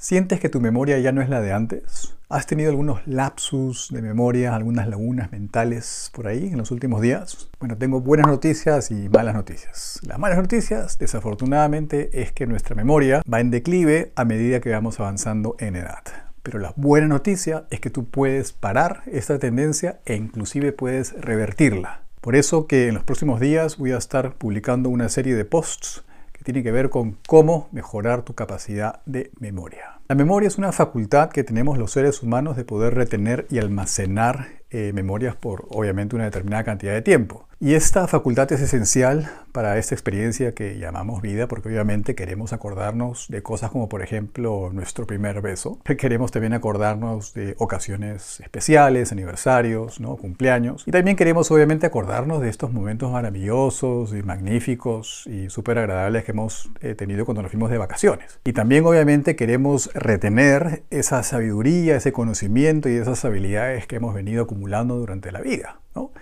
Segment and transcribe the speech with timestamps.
[0.00, 2.16] ¿Sientes que tu memoria ya no es la de antes?
[2.30, 7.50] ¿Has tenido algunos lapsus de memoria, algunas lagunas mentales por ahí en los últimos días?
[7.60, 10.00] Bueno, tengo buenas noticias y malas noticias.
[10.06, 14.98] Las malas noticias, desafortunadamente, es que nuestra memoria va en declive a medida que vamos
[15.00, 16.02] avanzando en edad.
[16.42, 22.04] Pero la buena noticia es que tú puedes parar esta tendencia e inclusive puedes revertirla.
[22.22, 26.04] Por eso que en los próximos días voy a estar publicando una serie de posts
[26.40, 29.89] que tiene que ver con cómo mejorar tu capacidad de memoria.
[30.10, 34.59] La memoria es una facultad que tenemos los seres humanos de poder retener y almacenar
[34.70, 37.46] eh, memorias por obviamente una determinada cantidad de tiempo.
[37.62, 43.26] Y esta facultad es esencial para esta experiencia que llamamos vida, porque obviamente queremos acordarnos
[43.28, 45.78] de cosas como por ejemplo nuestro primer beso.
[45.98, 50.16] Queremos también acordarnos de ocasiones especiales, aniversarios, ¿no?
[50.16, 50.84] cumpleaños.
[50.86, 56.30] Y también queremos obviamente acordarnos de estos momentos maravillosos y magníficos y súper agradables que
[56.30, 58.40] hemos eh, tenido cuando nos fuimos de vacaciones.
[58.44, 64.44] Y también obviamente queremos retener esa sabiduría, ese conocimiento y esas habilidades que hemos venido
[64.44, 65.80] acumulando durante la vida.
[65.94, 66.12] ¿no?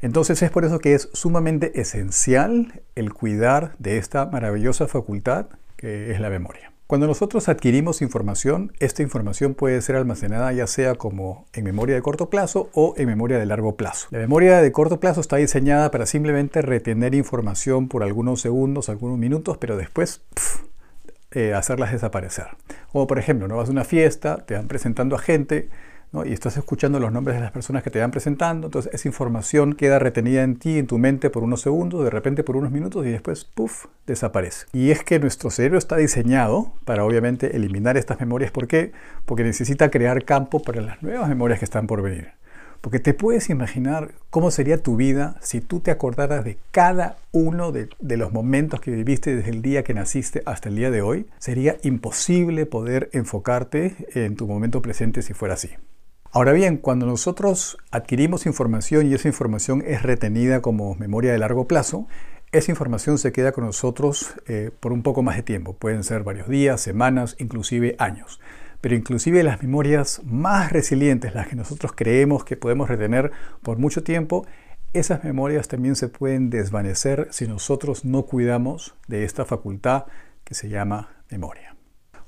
[0.00, 6.10] Entonces es por eso que es sumamente esencial el cuidar de esta maravillosa facultad que
[6.10, 6.72] es la memoria.
[6.88, 12.00] Cuando nosotros adquirimos información, esta información puede ser almacenada ya sea como en memoria de
[12.00, 14.08] corto plazo o en memoria de largo plazo.
[14.10, 19.18] La memoria de corto plazo está diseñada para simplemente retener información por algunos segundos, algunos
[19.18, 20.22] minutos, pero después
[21.30, 22.46] eh, hacerlas desaparecer.
[22.90, 25.68] Como por ejemplo, no vas a una fiesta, te van presentando a gente,
[26.24, 29.74] y estás escuchando los nombres de las personas que te van presentando, entonces esa información
[29.74, 33.06] queda retenida en ti, en tu mente por unos segundos, de repente por unos minutos
[33.06, 34.66] y después, puff, desaparece.
[34.72, 38.50] Y es que nuestro cerebro está diseñado para obviamente eliminar estas memorias.
[38.50, 38.92] ¿Por qué?
[39.26, 42.32] Porque necesita crear campo para las nuevas memorias que están por venir.
[42.80, 47.72] Porque te puedes imaginar cómo sería tu vida si tú te acordaras de cada uno
[47.72, 51.02] de, de, los momentos que viviste desde el día que naciste hasta el día de
[51.02, 51.26] hoy.
[51.38, 55.70] Sería imposible poder enfocarte en tu momento presente si fuera así.
[56.30, 61.66] Ahora bien, cuando nosotros adquirimos información y esa información es retenida como memoria de largo
[61.66, 62.06] plazo,
[62.52, 65.72] esa información se queda con nosotros eh, por un poco más de tiempo.
[65.74, 68.40] Pueden ser varios días, semanas, inclusive años.
[68.82, 74.02] Pero inclusive las memorias más resilientes, las que nosotros creemos que podemos retener por mucho
[74.02, 74.46] tiempo,
[74.92, 80.04] esas memorias también se pueden desvanecer si nosotros no cuidamos de esta facultad
[80.44, 81.77] que se llama memoria.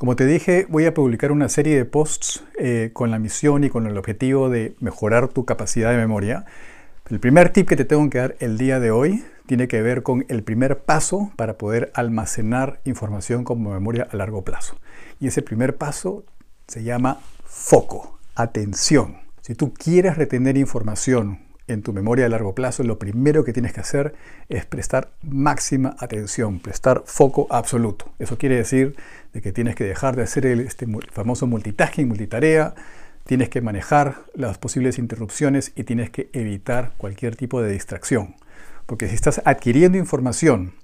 [0.00, 3.68] Como te dije, voy a publicar una serie de posts eh, con la misión y
[3.68, 6.46] con el objetivo de mejorar tu capacidad de memoria.
[7.10, 10.02] El primer tip que te tengo que dar el día de hoy tiene que ver
[10.02, 14.78] con el primer paso para poder almacenar información como memoria a largo plazo.
[15.20, 16.24] Y ese primer paso
[16.66, 19.18] se llama foco, atención.
[19.42, 21.40] Si tú quieres retener información
[21.72, 24.14] en tu memoria de largo plazo, lo primero que tienes que hacer
[24.48, 28.12] es prestar máxima atención, prestar foco absoluto.
[28.18, 28.96] Eso quiere decir
[29.32, 32.74] de que tienes que dejar de hacer el este famoso multitasking, multitarea,
[33.24, 38.34] tienes que manejar las posibles interrupciones y tienes que evitar cualquier tipo de distracción.
[38.86, 40.74] Porque si estás adquiriendo información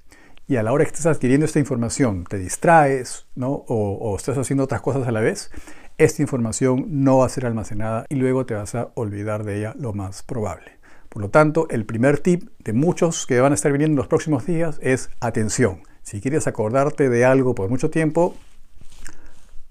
[0.47, 3.50] y a la hora que estás adquiriendo esta información te distraes ¿no?
[3.50, 5.50] o, o estás haciendo otras cosas a la vez,
[5.98, 9.74] esta información no va a ser almacenada y luego te vas a olvidar de ella
[9.78, 10.75] lo más probable.
[11.16, 14.06] Por lo tanto, el primer tip de muchos que van a estar viniendo en los
[14.06, 15.81] próximos días es atención.
[16.03, 18.34] Si quieres acordarte de algo por mucho tiempo,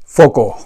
[0.08, 0.58] foco.